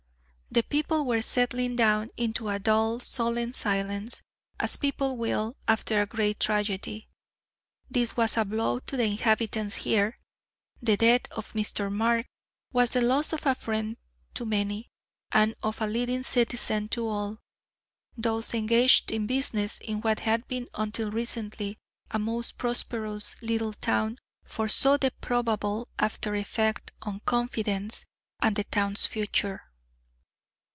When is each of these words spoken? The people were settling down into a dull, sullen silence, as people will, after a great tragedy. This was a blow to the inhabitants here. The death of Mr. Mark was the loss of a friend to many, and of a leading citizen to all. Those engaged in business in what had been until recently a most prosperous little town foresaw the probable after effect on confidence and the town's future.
The 0.53 0.63
people 0.63 1.05
were 1.05 1.21
settling 1.21 1.77
down 1.77 2.09
into 2.17 2.49
a 2.49 2.59
dull, 2.59 2.99
sullen 2.99 3.53
silence, 3.53 4.21
as 4.59 4.75
people 4.75 5.15
will, 5.15 5.55
after 5.65 6.01
a 6.01 6.05
great 6.05 6.41
tragedy. 6.41 7.07
This 7.89 8.17
was 8.17 8.35
a 8.35 8.43
blow 8.43 8.79
to 8.79 8.97
the 8.97 9.05
inhabitants 9.05 9.75
here. 9.75 10.19
The 10.81 10.97
death 10.97 11.31
of 11.31 11.53
Mr. 11.53 11.89
Mark 11.89 12.25
was 12.73 12.91
the 12.91 12.99
loss 13.01 13.31
of 13.31 13.45
a 13.45 13.55
friend 13.55 13.95
to 14.33 14.45
many, 14.45 14.89
and 15.31 15.55
of 15.63 15.79
a 15.79 15.87
leading 15.87 16.21
citizen 16.23 16.89
to 16.89 17.07
all. 17.07 17.39
Those 18.17 18.53
engaged 18.53 19.09
in 19.09 19.27
business 19.27 19.79
in 19.79 20.01
what 20.01 20.19
had 20.19 20.49
been 20.49 20.67
until 20.73 21.11
recently 21.11 21.77
a 22.09 22.19
most 22.19 22.57
prosperous 22.57 23.41
little 23.41 23.71
town 23.71 24.17
foresaw 24.43 24.97
the 24.97 25.11
probable 25.21 25.87
after 25.97 26.35
effect 26.35 26.91
on 27.03 27.21
confidence 27.21 28.03
and 28.41 28.57
the 28.57 28.65
town's 28.65 29.05
future. 29.05 29.61